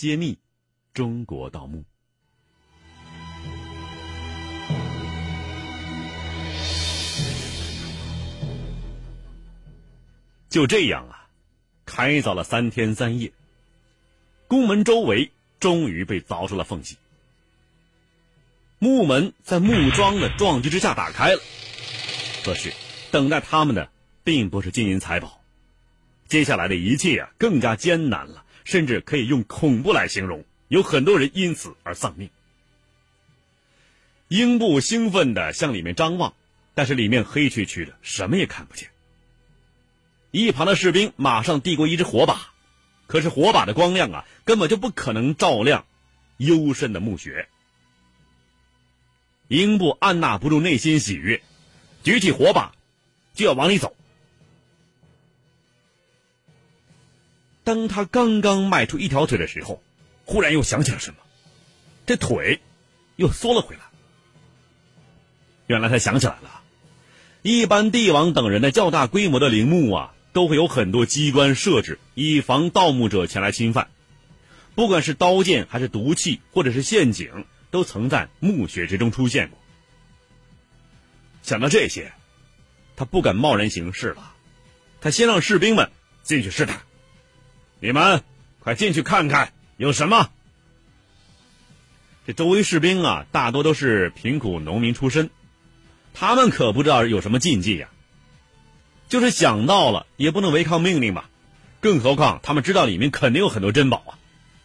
[0.00, 0.38] 揭秘
[0.94, 1.84] 中国盗墓。
[10.48, 11.28] 就这样啊，
[11.84, 13.30] 开凿了三天三夜，
[14.48, 16.96] 宫门周围终于被凿出了缝隙。
[18.78, 21.42] 木门在木桩的撞击之下打开了，
[22.42, 22.72] 可是
[23.10, 23.90] 等待他们的
[24.24, 25.42] 并不是金银财宝，
[26.26, 30.44] 接下来的一切啊更加艰难了，甚至可以用恐怖来形容。
[30.68, 32.30] 有很多人因此而丧命。
[34.28, 36.34] 英布兴奋地向里面张望，
[36.74, 38.90] 但是里面黑黢黢的，什么也看不见。
[40.30, 42.52] 一旁的士兵马上递过一支火把，
[43.08, 45.84] 可是火把的光亮啊，根本就不可能照亮
[46.36, 47.48] 幽深的墓穴。
[49.48, 51.42] 英布按捺不住内心喜悦，
[52.04, 52.72] 举起火把
[53.34, 53.96] 就要往里走。
[57.64, 59.82] 当他刚刚迈出一条腿的时候，
[60.24, 61.18] 忽然又想起了什么，
[62.06, 62.60] 这腿
[63.16, 63.82] 又缩了回来。
[65.66, 66.62] 原来他想起来了，
[67.42, 73.88] 一般帝王等人的较大规模的陵墓啊，都会有很多机关设置，以防盗墓者前来侵犯。
[74.74, 77.46] 不管是刀剑，还是毒气，或者是陷阱。
[77.70, 79.56] 都曾在墓穴之中出现过。
[81.40, 82.12] 想到这些，
[82.96, 84.34] 他不敢贸然行事了。
[85.00, 85.88] 他先让士兵们
[86.24, 86.82] 进去试探。
[87.80, 88.22] 你们
[88.58, 90.30] 快进去看看有什么。
[92.26, 95.30] 这周围士兵啊，大多都是贫苦农民出身，
[96.12, 97.88] 他们可不知道有什么禁忌呀。
[99.08, 101.30] 就是想到了，也不能违抗命令吧。
[101.80, 104.18] 更何况他们知道里面肯定有很多珍宝啊，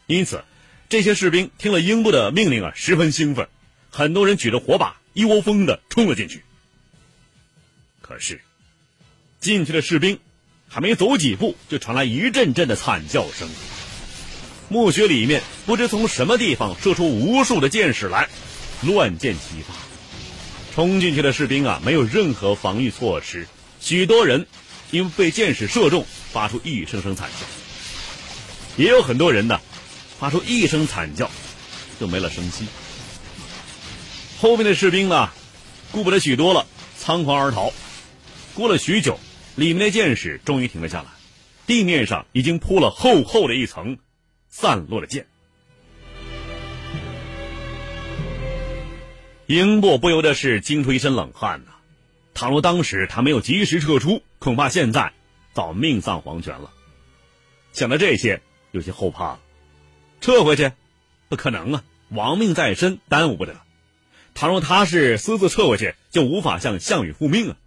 [0.08, 0.44] 因此。
[0.88, 3.50] 这些士兵听了英布的命令啊，十分兴奋，
[3.90, 6.44] 很多人举着火把，一窝蜂的冲了进去。
[8.02, 8.40] 可是，
[9.40, 10.20] 进去的士兵
[10.68, 13.50] 还没走几步，就传来一阵阵的惨叫声。
[14.70, 18.30] 墓穴里面不知从什么地方射出无数的箭矢来，
[18.82, 19.74] 乱箭齐发。
[20.74, 23.48] 冲进去的士兵啊，没有任何防御措施，
[23.80, 24.48] 许多人
[24.92, 27.46] 因被箭矢射中，发出一声声惨叫。
[28.84, 29.60] 也有很多人呢。
[30.18, 31.30] 发出一声惨叫，
[32.00, 32.66] 就没了声息。
[34.40, 35.30] 后面的士兵呢，
[35.92, 36.66] 顾不得许多了，
[36.98, 37.74] 仓皇而逃。
[38.54, 39.20] 过了许久，
[39.56, 41.10] 里面的箭矢终于停了下来，
[41.66, 43.98] 地面上已经铺了厚厚的一层
[44.50, 45.28] 散落的箭。
[49.46, 51.72] 英布不由得是惊出一身冷汗呐！
[52.34, 55.14] 倘若当时他没有及时撤出，恐怕现在
[55.54, 56.72] 早命丧黄泉了。
[57.72, 58.42] 想到这些，
[58.72, 59.40] 有些后怕了。
[60.20, 60.72] 撤回去，
[61.30, 61.84] 不可能啊！
[62.10, 63.56] 亡命在身，耽误不得。
[64.34, 67.58] 倘若他是私自撤回去，就无法向项羽复命啊。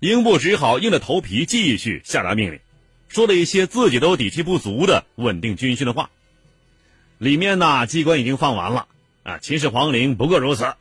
[0.00, 2.60] 英布只好硬着头皮继续下达命令，
[3.08, 6.10] 说了一些自己都底气不足的稳定军心的话。
[7.18, 8.88] 里面呢，机关已经放完了
[9.22, 10.74] 啊，秦始皇陵不过如此，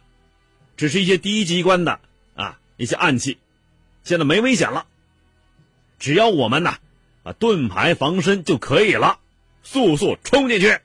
[0.78, 2.00] 只是一些低机关的
[2.34, 3.38] 啊一些暗器，
[4.06, 4.86] 现在没危险了。
[6.00, 6.78] 只要我们呢
[7.24, 9.20] 啊盾牌防身就可以了。
[9.62, 10.80] 速速冲进去！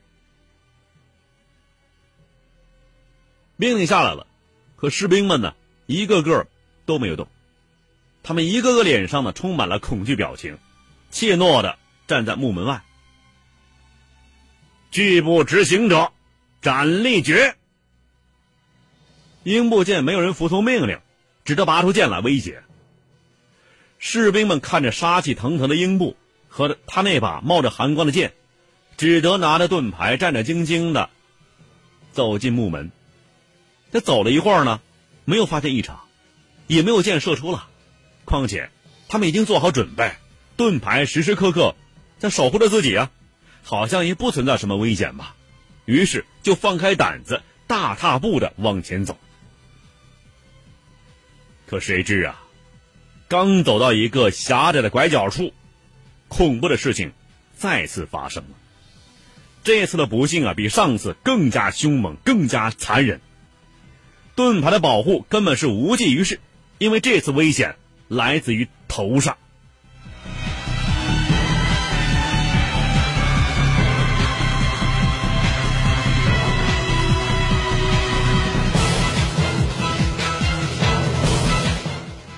[3.57, 4.27] 命令下来了，
[4.75, 5.55] 可士兵们呢，
[5.87, 6.49] 一个个
[6.85, 7.29] 都没有动，
[8.25, 10.59] 他们一个个脸上呢充满了恐惧表情，
[11.11, 12.83] 怯懦的站在木门外。
[14.91, 16.11] 拒不执行者，
[16.63, 17.55] 斩立决！
[19.43, 20.99] 英布见没有人服从命令，
[21.45, 22.65] 只得拔出剑来威胁。
[23.99, 26.17] 士兵们看着杀气腾腾的英布
[26.49, 28.33] 和他那把冒着寒光的剑。
[28.97, 31.11] 只得拿着盾牌，战战兢兢的
[32.13, 32.93] 走进木门。
[33.93, 34.81] 这走了一会儿呢，
[35.25, 35.99] 没有发现异常，
[36.69, 37.69] 也没有箭射出了。
[38.25, 38.71] 况且
[39.09, 40.13] 他们已经做好准备，
[40.57, 41.77] 盾牌时时刻刻
[42.19, 43.11] 在守护着自己啊，
[43.63, 45.37] 好像也不存在什么危险吧。
[45.85, 49.19] 于是就放开胆子，大踏步的往前走。
[51.67, 52.43] 可谁知啊，
[53.29, 55.53] 刚走到一个狭窄的拐角处，
[56.29, 57.13] 恐怖的事情
[57.57, 58.51] 再次发生了。
[59.63, 63.21] 这次的不幸啊，比上次更加凶猛，更加残忍。
[64.35, 66.41] 盾牌的保护根本是无济于事，
[66.79, 67.77] 因为这次危险
[68.09, 69.37] 来自于头上。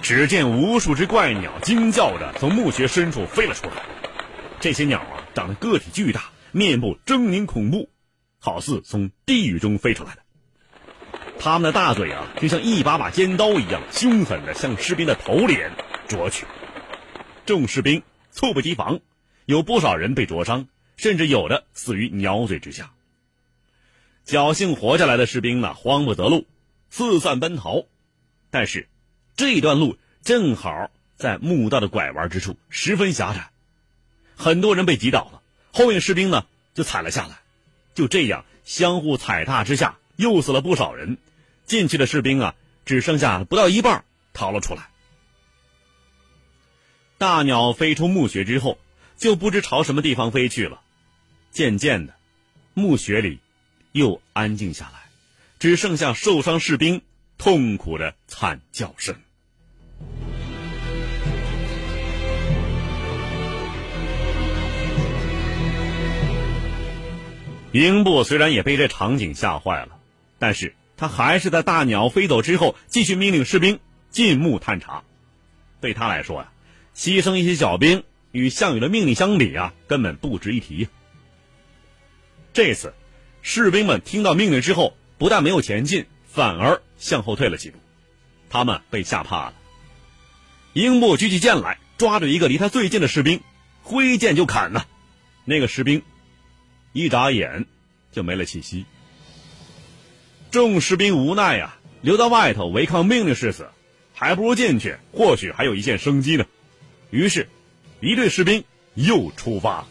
[0.02, 3.82] 只见无数只怪鸟惊叫着从墓穴深处飞了出来，
[4.60, 6.30] 这些鸟啊，长得个体巨大。
[6.52, 7.90] 面部狰狞恐怖，
[8.38, 10.22] 好似从地狱中飞出来的。
[11.38, 15.72] 他们的大嘴啊，就像一把把尖刀一样，凶狠的向士兵的头脸
[16.08, 16.46] 啄去。
[17.44, 18.02] 众士兵
[18.32, 19.00] 猝不及防，
[19.44, 20.66] 有不少人被灼伤，
[20.96, 22.90] 甚至有的死于鸟嘴之下。
[24.26, 26.46] 侥幸活下来的士兵呢，慌不择路，
[26.90, 27.84] 四散奔逃。
[28.50, 28.88] 但是，
[29.36, 33.50] 这段路正好在墓道的拐弯之处，十分狭窄，
[34.36, 35.42] 很多人被挤倒了。
[35.72, 37.38] 后面士兵呢就踩了下来，
[37.94, 41.18] 就这样相互踩踏之下，又死了不少人。
[41.66, 42.54] 进去的士兵啊，
[42.84, 44.88] 只剩下不到一半逃了出来。
[47.18, 48.78] 大鸟飞出墓穴之后，
[49.16, 50.80] 就不知朝什么地方飞去了。
[51.50, 52.14] 渐渐的，
[52.74, 53.40] 墓穴里
[53.92, 55.10] 又安静下来，
[55.58, 57.02] 只剩下受伤士兵
[57.38, 59.16] 痛苦的惨叫声。
[67.72, 69.98] 英布虽然也被这场景吓坏了，
[70.38, 75.02] 但是他还是在大鸟飞走之后，继续命令士兵进墓探查。
[75.81, 76.52] 对他来说呀。
[76.94, 80.88] 牺牲一些小兵，与项羽的命令相比啊，根本不值一提。
[82.54, 82.94] 这次，
[83.43, 87.78] 士兵们听到命令之后，不但没有前进，反而向后退了几步。
[88.49, 89.54] 他们被吓怕了。
[90.72, 93.42] 英布举起剑来，抓住一个离他最近的士兵，
[93.82, 94.87] 挥剑就砍呐。
[95.44, 96.02] 那个士兵
[96.94, 97.66] 一眨眼
[98.10, 98.87] 就没了气息。
[100.56, 103.68] 众士兵无奈呀，留在外头违抗命令是死，
[104.14, 106.46] 还不如进去，或许还有一线生机呢。
[107.10, 107.50] 于是，
[108.00, 108.64] 一队士兵
[108.94, 109.84] 又出发。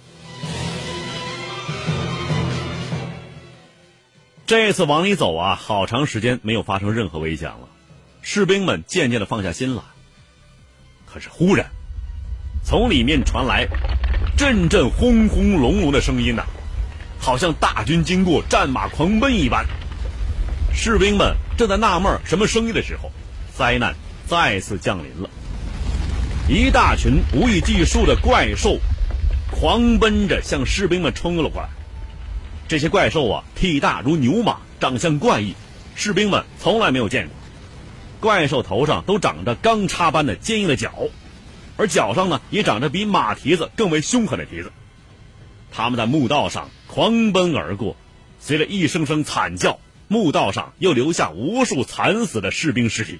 [4.47, 7.69] 这次往里走啊，好长时间没有发生任何危险了，
[8.23, 9.83] 士兵们渐渐的放下心来。
[11.05, 11.67] 可是忽然，
[12.63, 13.67] 从里面传来
[14.35, 16.43] 阵阵轰轰隆隆的声音呐，
[17.19, 19.63] 好像大军经过，战马狂奔一般。
[20.75, 23.09] 士兵们正在纳闷什么声音的时候，
[23.55, 23.95] 灾难
[24.27, 25.29] 再次降临了。
[26.47, 28.77] 一大群无以计数的怪兽，
[29.49, 31.69] 狂奔着向士兵们冲了过来。
[32.67, 35.55] 这些怪兽啊，体大如牛马，长相怪异，
[35.95, 37.35] 士兵们从来没有见过。
[38.19, 40.91] 怪兽头上都长着钢叉般的坚硬的角，
[41.77, 44.71] 而脚上呢，也长着比马蹄子更为凶狠的蹄子。
[45.71, 47.95] 他们在墓道上狂奔而过，
[48.39, 53.19] 随着一声声惨叫，墓道上又留下无数惨死的士兵尸体。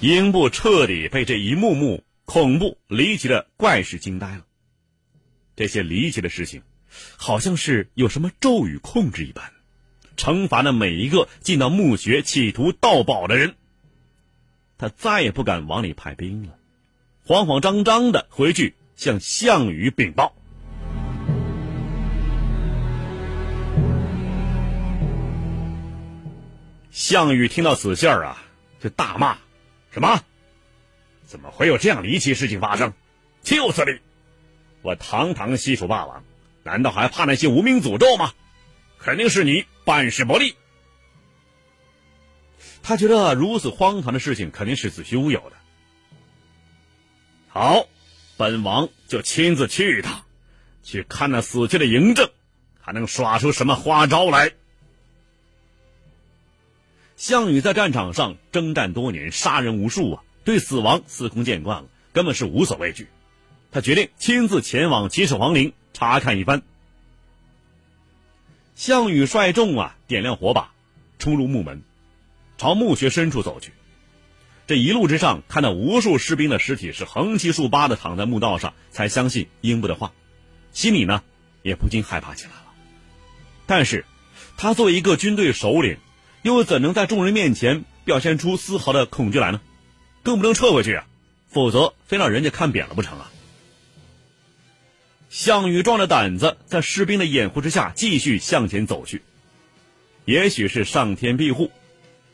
[0.00, 4.44] 英布彻底被这一幕幕恐怖离奇的怪事惊呆了。
[5.54, 6.62] 这些离奇的事情，
[7.16, 9.52] 好像是有什么咒语控制一般，
[10.16, 13.54] 惩罚了每一个进到墓穴企图盗宝的人。
[14.76, 16.56] 他再也不敢往里派兵了，
[17.24, 20.34] 慌慌张张的回去向项羽禀报。
[26.92, 28.44] 项羽听到此信儿啊，
[28.78, 29.38] 就大骂。
[29.90, 30.20] 什么？
[31.26, 32.92] 怎么会有这样离奇事情发生？
[33.42, 33.98] 就是你！
[34.82, 36.22] 我堂堂西楚霸王，
[36.62, 38.34] 难道还怕那些无名诅咒吗？
[38.98, 40.54] 肯定是你办事不力。
[42.82, 45.56] 他觉得如此荒唐的事情肯定是子虚乌有的。
[47.48, 47.86] 好，
[48.36, 50.24] 本王就亲自去一趟，
[50.82, 52.30] 去看那死去的嬴政，
[52.80, 54.52] 还能耍出什么花招来？
[57.22, 63.06] 项羽在战场上征战多年，杀人无数啊，对死亡司空见惯了，根本是无所畏惧。
[63.70, 66.62] 他决定亲自前往秦始皇陵查看一番。
[68.74, 70.72] 项羽率众啊，点亮火把，
[71.20, 71.84] 冲入墓门，
[72.58, 73.70] 朝墓穴深处走去。
[74.66, 80.10] 这一路之上，看到无数士兵的尸体是横七竖八的躺在墓道上，才相信英布的话，
[80.72, 81.22] 心里呢
[81.62, 82.72] 也不禁害怕起来了。
[83.64, 84.04] 但是，
[84.56, 85.98] 他作为一个军队首领。
[86.42, 89.60] 又怎能在众人面前表现出丝毫的恐惧来呢？
[90.22, 91.06] 更不能撤回去啊，
[91.48, 93.30] 否则非让人家看扁了不成啊！
[95.30, 99.22] 项羽壮着胆子，在士兵的掩护之下继续向前走去。
[100.24, 101.72] 也许是上天庇护，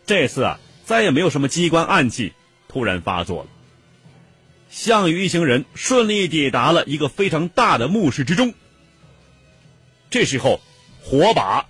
[0.04, 2.32] 这次啊，再也没有什么机关暗器
[2.68, 3.48] 突然发作了。
[4.68, 8.52] 项羽一行人顺利抵达了一个非常大的墓室之中。
[10.10, 10.60] 这时候，
[11.02, 11.66] 火把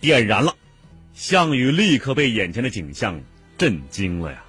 [0.00, 0.56] 点燃了。
[1.14, 3.22] 项羽立刻被眼前的景象
[3.56, 4.44] 震惊了呀！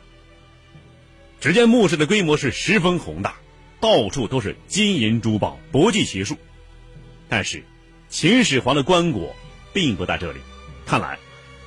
[1.40, 3.36] 只见墓室的规模是十分宏大，
[3.80, 6.38] 到处都是金银珠宝，不计其数。
[7.30, 7.64] 但是，
[8.10, 9.30] 秦始皇的棺椁
[9.74, 10.40] 并不在这里，
[10.88, 11.20] 看来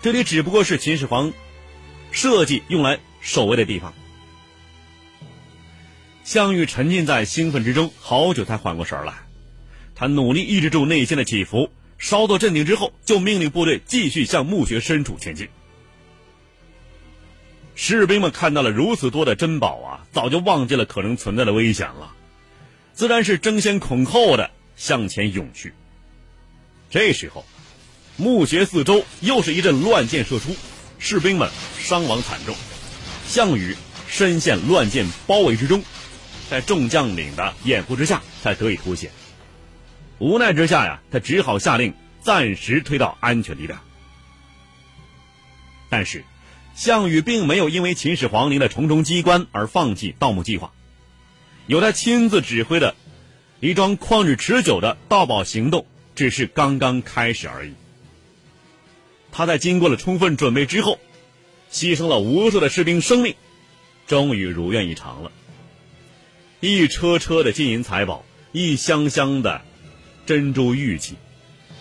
[0.02, 1.32] 这里只不过是秦始皇
[2.10, 3.94] 设计用来守卫的地方。
[6.24, 9.14] 项羽沉浸在兴奋之中，好久才缓过神来。
[9.94, 11.70] 他努力抑制住内心的起伏。
[11.98, 15.48] 稍作镇定之后，就命令部队继续向墓穴深处前进。
[17.74, 22.14] 士兵们看到了如此多的珍宝啊，早就忘记了可能存在的危险了，
[22.92, 25.74] 自然是争先恐后的向前涌去。
[26.90, 27.44] 这时候，
[28.16, 30.56] 墓穴四周又是一阵乱箭射出，
[30.98, 32.56] 士兵们伤亡惨重，
[33.26, 33.76] 项羽
[34.08, 35.82] 深陷乱箭包围之中，
[36.50, 39.10] 在众将领的掩护之下才得以脱险。
[40.18, 43.76] 无奈之下呀，他只好下令暂时退到安全地带。
[45.88, 46.24] 但是，
[46.74, 50.72] 项羽并没有因为秦始皇陵的重重机关而放弃盗墓计划，
[51.66, 52.94] 由他亲自指挥的
[53.60, 57.72] 一桩旷日持久的盗宝行动，只是刚刚开始而已。
[59.30, 60.98] 他在经过了充分准备之后，
[61.70, 63.34] 牺牲了无数的士兵生命，
[64.06, 65.30] 终于如愿以偿了。
[66.60, 69.62] 一车车的金银财宝，一箱箱的。
[70.28, 71.16] 珍珠玉器，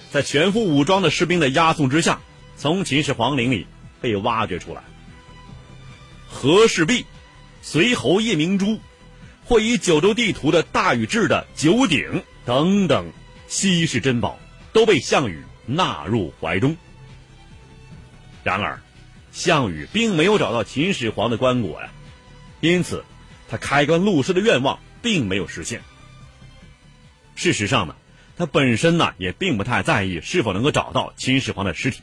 [0.10, 2.22] 在全副武装的士兵的押送之下，
[2.56, 3.68] 从秦始皇陵里
[4.00, 4.82] 被挖掘出来。
[6.30, 7.06] 和氏璧、
[7.62, 8.80] 随侯夜明珠，
[9.44, 13.12] 或以九州地图的大禹治的九鼎等等
[13.50, 14.40] 稀世珍宝，
[14.72, 16.78] 都被项羽纳入怀中。
[18.46, 18.80] 然而，
[19.34, 21.90] 项羽并没有找到秦始皇的棺椁呀，
[22.62, 23.04] 因此，
[23.50, 25.82] 他开棺录尸的愿望并没有实现。
[27.36, 27.96] 事实上呢？
[28.38, 32.02] 他本身呢也并不太在意是否能够找到秦始皇的尸体。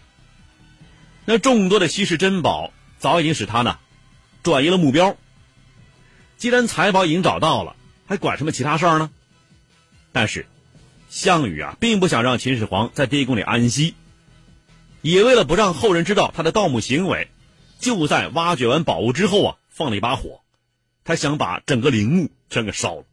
[1.25, 3.79] 那众多的稀世珍宝早已经使他呢
[4.43, 5.17] 转移了目标。
[6.37, 7.77] 既然财宝已经找到了，
[8.07, 9.11] 还管什么其他事儿呢？
[10.13, 10.47] 但是，
[11.09, 13.95] 项羽啊并不想让秦始皇在地宫里安息，
[15.01, 17.29] 也为了不让后人知道他的盗墓行为，
[17.79, 20.43] 就在挖掘完宝物之后啊放了一把火，
[21.05, 23.05] 他想把整个陵墓全给烧了。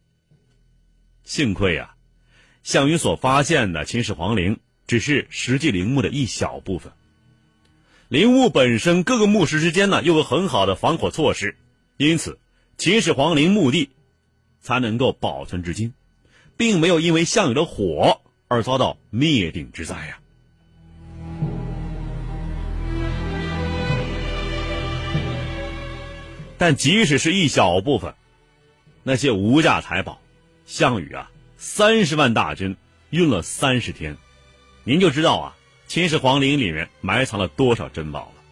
[1.24, 1.94] 幸亏啊。
[2.62, 6.92] 项羽所发现的秦始皇陵只是实际陵墓的一小部分，
[8.08, 11.56] 陵墓本身各个墓室之间呢又有很好的防火措施，
[11.96, 12.38] 因此
[12.78, 13.90] 秦始皇陵墓地
[14.60, 15.92] 才能够保存至今，
[16.56, 20.18] 并没有因为项羽的火而遭到灭顶之灾呀。
[26.58, 28.14] 但即使是一小部分，
[29.02, 30.20] 那些无价财宝，
[30.64, 31.28] 项羽啊。
[31.64, 32.76] 三十万大军
[33.10, 34.16] 运了三十天，
[34.82, 38.42] 您就知道啊，秦始皇陵里面埋藏了多少珍宝了。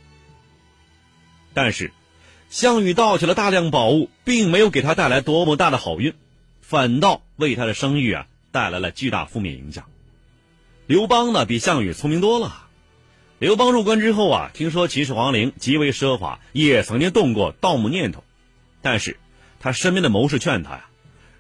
[1.53, 1.93] 但是，
[2.51, 6.15] 项羽盗取了大量宝物，并没有给他带来多么大的好运，
[6.61, 9.87] 反倒为他的声誉啊带来了巨大负面影响。
[10.87, 12.69] 刘邦呢，比项羽聪明多了。
[13.41, 18.23] 刘邦入关之后啊，听说秦始皇陵极为奢华，也曾经动过盗墓念头，
[18.81, 19.19] 但是
[19.59, 20.90] 他身边的谋士劝他呀，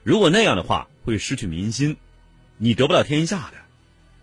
[0.03, 0.89] 如果那样的话。
[1.03, 1.97] 会失去民心，
[2.59, 3.55] 你得不了天下的。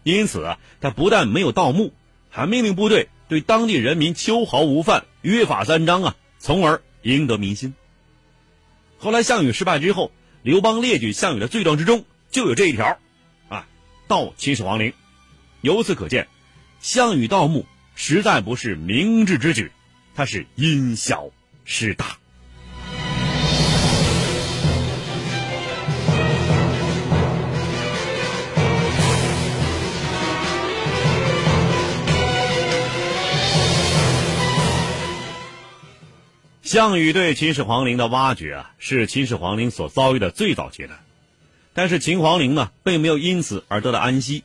[0.04, 1.92] 因此啊，他不但没有盗墓，
[2.30, 7.74] 还命令部队对当地人民秋毫无犯，约法三章啊，从而赢得民心。
[9.00, 10.12] 后来项羽失败之后，
[10.44, 13.00] 刘邦列举项羽的罪状之中就有这一条，
[13.50, 13.68] 啊，
[14.08, 14.94] 盗秦始皇陵。
[15.62, 16.28] 由此可见，
[16.80, 17.66] 项羽盗墓
[17.96, 19.72] 实在不是明智之举，
[20.14, 21.32] 他是因小
[21.66, 22.20] 失大。
[36.68, 41.00] 项羽对秦始皇陵的挖掘啊，是秦始皇陵所遭遇的最早阶段。
[41.74, 44.44] 但是秦皇陵呢，并没有因此而得到安息。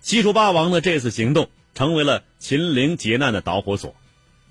[0.00, 3.94] 西楚霸王的这次行动，成为了秦陵劫难的导火索。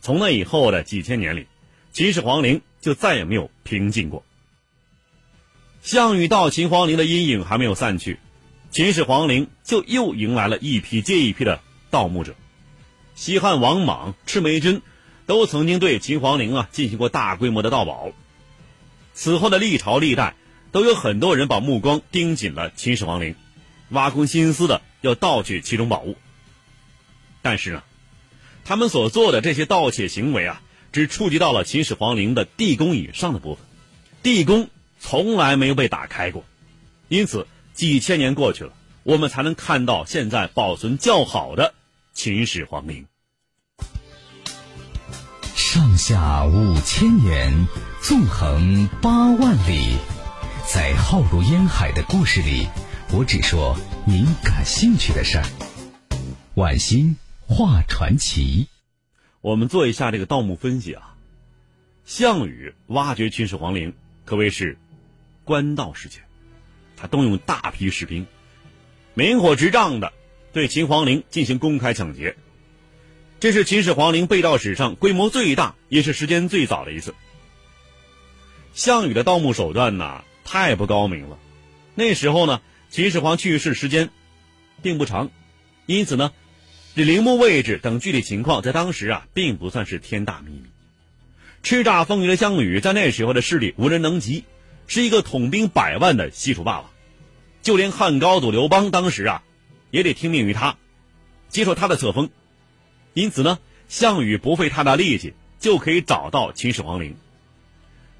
[0.01, 1.47] 从那以后的几千年里，
[1.91, 4.23] 秦始皇陵就再也没有平静过。
[5.81, 8.19] 项羽到秦皇陵的阴影还没有散去，
[8.69, 11.59] 秦始皇陵就又迎来了一批接一批的
[11.89, 12.35] 盗墓者。
[13.15, 14.83] 西汉王莽、赤眉军。
[15.25, 18.11] 都曾经对秦皇陵啊进行过大规模的盗宝，
[19.13, 20.35] 此后的历朝历代
[20.71, 23.35] 都有很多人把目光盯紧了秦始皇陵，
[23.89, 26.17] 挖空心思的要盗取其中宝物。
[27.41, 27.83] 但是呢，
[28.65, 30.61] 他们所做的这些盗窃行为啊，
[30.91, 33.63] 只触及到了秦始皇陵的地宫以上的部分，
[34.23, 36.43] 地宫从来没有被打开过，
[37.07, 41.73] 因此几千年过去了，我们才能看到现在保存较好的
[42.13, 43.05] 秦始皇陵。
[45.73, 47.67] 上下五千年，
[47.99, 49.97] 纵横八万里，
[50.71, 52.67] 在浩如烟海的故事里，
[53.11, 53.75] 我只说
[54.05, 55.45] 您感兴趣的事儿。
[56.53, 58.67] 晚星画传奇，
[59.41, 61.15] 我们做一下这个盗墓分析啊。
[62.05, 64.77] 项羽挖掘秦始皇陵可谓是
[65.43, 66.21] 官道事件，
[66.95, 68.27] 他动用大批士兵，
[69.15, 70.13] 明火执仗的
[70.51, 72.35] 对秦皇陵进行公开抢劫。
[73.43, 77.13] 这是秦始皇陵被盗史上规模最大，也是时间最早的一次。
[78.73, 81.37] 项羽的盗墓手段呢，太不高明了。
[81.93, 84.11] 那时候呢，秦始皇去世时间
[84.81, 85.29] 并不长，
[85.87, 86.31] 因此呢，
[86.95, 90.69] 这陵墓位置等具体情况在当时啊，并不算是天大秘密。
[91.61, 94.45] 叱咤风云的项羽，在那时候的势力无人能及，
[94.87, 96.89] 是一个统兵百万的西楚霸王。
[97.61, 99.43] 就连汉高祖刘邦当时啊，
[99.91, 100.77] 也得听命于他，
[101.49, 102.29] 接受他的册封。
[103.13, 107.15] 因此呢，项羽不费太大力气就可以找到秦始皇陵。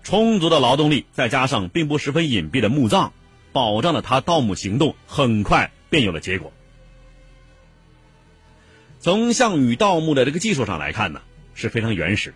[0.03, 3.11] 充足的劳动力，再加上并不十分隐蔽的墓葬，
[3.53, 6.51] 保障了他盗墓行动很快便有了结果。
[8.99, 11.21] 从项羽盗墓的这个技术上来看呢，
[11.55, 12.35] 是非常原始的，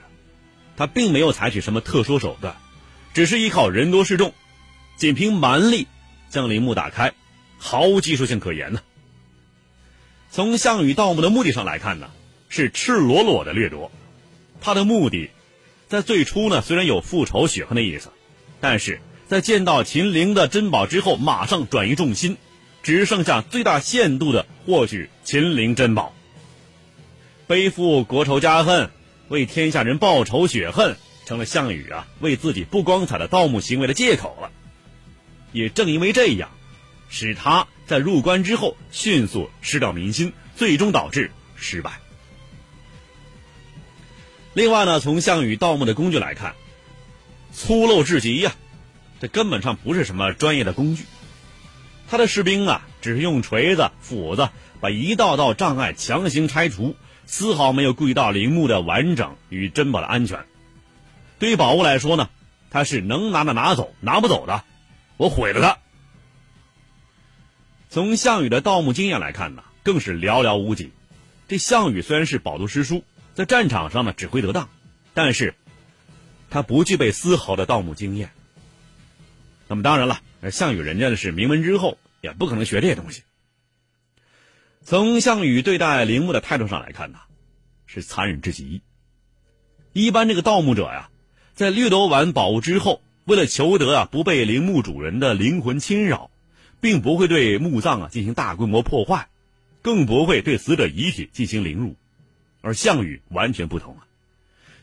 [0.77, 2.55] 他并没有采取什么特殊手段，
[3.13, 4.33] 只是依靠人多势众，
[4.95, 5.87] 仅凭蛮力
[6.29, 7.13] 将陵墓打开，
[7.57, 8.81] 毫无技术性可言呢。
[10.31, 12.09] 从项羽盗墓的目的上来看呢。
[12.49, 13.91] 是赤裸裸的掠夺，
[14.61, 15.29] 他的目的，
[15.87, 18.11] 在最初呢，虽然有复仇雪恨的意思，
[18.61, 22.37] 但是在见到秦陵的珍宝之后，马上转移重心，
[22.83, 26.13] 只剩下最大限度的获取秦陵珍宝。
[27.47, 28.89] 背负国仇家恨，
[29.27, 34.51] 为天下人报仇雪恨，成了项羽啊为自己不光彩的盗墓行为的借口了。
[35.51, 36.49] 也正因为这样，
[37.09, 41.99] 使他在入关之后迅速失掉民心，最终导致失败。
[44.57, 46.55] 另外呢，从项羽盗墓的工具来看，
[47.53, 48.55] 粗陋至极呀，
[49.21, 51.05] 这根本上不是什么专业的工具。
[52.09, 54.49] 他的士兵啊，只是用锤子、斧子
[54.81, 56.95] 把一道道障碍强行拆除，
[57.27, 60.43] 丝毫没有顾及到陵墓的完整与珍宝的安全。
[61.37, 62.27] 对于宝物来说呢，
[62.71, 64.63] 他是能拿的拿走，拿不走的，
[65.17, 65.77] 我毁了他。
[67.91, 70.91] 从项羽的盗墓经验来看呢，更是寥寥无几。
[71.47, 73.03] 这项羽虽然是饱读诗书。
[73.37, 74.67] 在战场上呢，指挥得当，
[75.13, 75.53] 但是，
[76.49, 78.31] 他不具备丝毫的盗墓经验。
[79.67, 83.21] 那么当然了，项羽人家的是名门之后，也不可能学这些东西。
[84.81, 87.19] 从项羽对待陵墓的态度上来看呢，
[87.85, 88.81] 是残忍至极。
[89.93, 91.11] 一般这个盗墓者呀，
[91.53, 96.31] 在掠夺完宝物之后，为了求得啊不被陵墓主人的灵魂侵扰，
[96.81, 99.29] 并不会对墓葬啊进行大规模破坏，
[99.83, 101.95] 更不会对死者遗体进行凌辱。
[102.67, 104.03] 而项羽完全不同啊！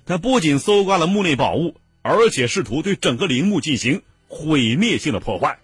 [0.06, 5.58] 他不仅搜刮了墓内宝物，而且试图对整个陵墓进行毁灭性的破坏。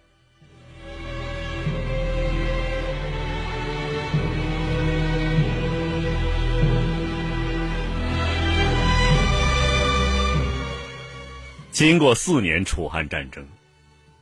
[11.71, 13.49] 经过四年楚汉战争，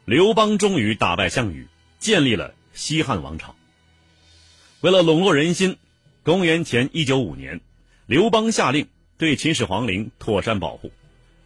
[0.05, 1.67] 刘邦终于打败项羽，
[1.99, 3.57] 建立了西汉王朝。
[4.83, 5.79] 为了笼络人心，
[6.23, 7.61] 公元前一九五年。
[8.09, 10.93] 刘邦下令对秦始皇陵妥善保护，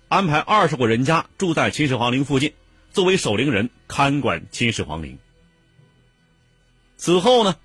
[0.07, 2.53] 安排二十户人家住在秦始皇陵附近，
[2.93, 5.19] 作为守陵人看管秦始皇陵。
[6.97, 7.57] 此后呢，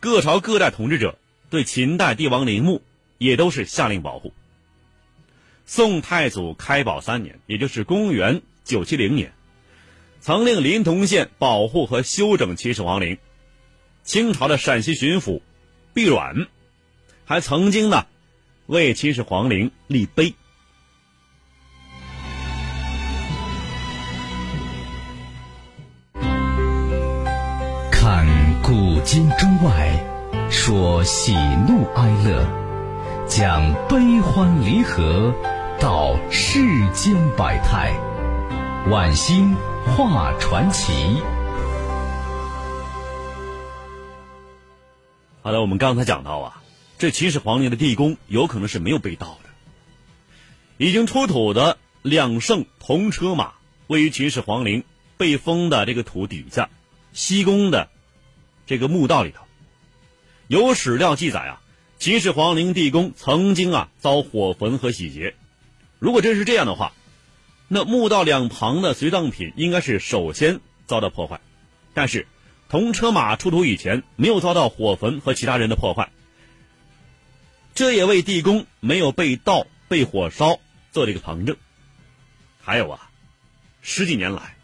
[0.00, 1.18] 各朝各代统治者
[1.50, 2.80] 对秦代帝王陵墓
[3.18, 4.32] 也都是下令保护。
[5.66, 9.34] 宋太祖开宝三年，也就是公元九七零年，
[10.20, 13.18] 曾令临潼县保护和修整秦始皇陵。
[14.02, 15.42] 清朝的陕西巡抚
[15.92, 16.46] 毕阮
[17.26, 18.06] 还曾经呢。
[18.66, 20.34] 为秦始皇陵立碑，
[27.92, 28.26] 看
[28.64, 30.04] 古今中外，
[30.50, 31.32] 说喜
[31.68, 32.44] 怒哀乐，
[33.28, 35.32] 讲悲欢离合，
[35.78, 36.58] 道世
[36.92, 37.96] 间百态，
[38.90, 39.54] 晚星
[39.96, 41.22] 画传奇。
[45.40, 46.62] 好的，我们刚才讲到啊。
[46.98, 49.50] 这秦始皇陵的地宫有可能是没有被盗的。
[50.78, 53.52] 已经出土的两圣铜车马
[53.86, 54.82] 位于秦始皇陵
[55.18, 56.70] 被封的这个土底下，
[57.12, 57.90] 西宫的
[58.66, 59.44] 这个墓道里头。
[60.48, 61.60] 有史料记载啊，
[61.98, 65.34] 秦始皇陵地宫曾经啊遭火焚和洗劫。
[65.98, 66.94] 如果真是这样的话，
[67.68, 71.40] 那墓道两旁的随葬品应该是首先遭到破坏。
[71.92, 72.26] 但是
[72.70, 76.10] 铜车马出土以前没有遭到火焚和其他人的破坏。
[77.76, 80.58] 这也为地宫没有被盗、被火烧
[80.92, 81.58] 做了一个旁证。
[82.62, 83.10] 还有啊，
[83.82, 84.56] 十几年来，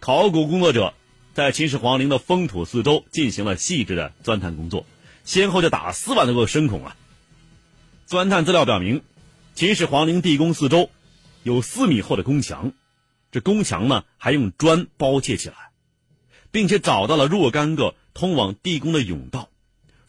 [0.00, 0.92] 考古工作者
[1.32, 4.84] 在秦始皇陵的封土四周进行了细致的钻探工作，
[5.24, 6.94] 先后就打了四万多个深孔啊。
[8.04, 9.02] 钻探资料表明，
[9.54, 10.90] 秦始皇陵地宫四周
[11.44, 12.72] 有四米厚的宫墙，
[13.30, 15.70] 这宫墙呢还用砖包砌起来，
[16.50, 19.48] 并且找到了若干个通往地宫的甬道。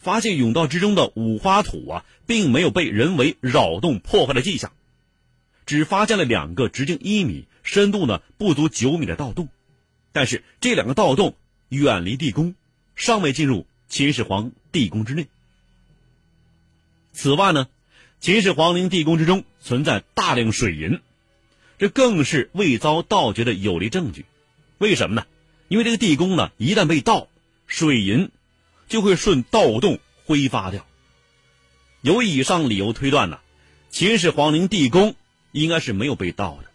[0.04, 4.70] 发现甬道之中的五花土啊，并没有被人为扰动破坏的迹象，
[5.64, 9.48] 只发现了两个直径一米、深度呢不足九米的盗洞，
[10.12, 11.34] 但是这两个盗洞
[11.70, 12.54] 远离地宫，
[12.94, 15.26] 尚未进入秦始皇地宫之内。
[17.14, 17.66] 此外呢，
[18.20, 21.00] 秦始皇陵地宫之中存在大量水银，
[21.78, 24.26] 这更是未遭盗掘的有力证据。
[24.76, 25.24] 为什么呢？
[25.68, 27.28] 因为这个地宫呢，一旦被盗，
[27.66, 28.30] 水银
[28.88, 30.86] 就会顺盗洞挥发掉。
[32.02, 33.38] 由以上理由推断呢，
[33.90, 35.14] 秦始皇陵地宫
[35.52, 36.70] 应该是没有被盗的。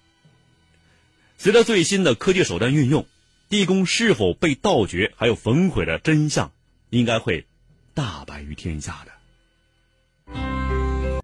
[1.37, 3.05] 随着最新的科技手段运用，
[3.47, 6.51] 地宫是否被盗掘还有焚毁的真相，
[6.89, 7.45] 应该会
[7.93, 9.11] 大白于天下的。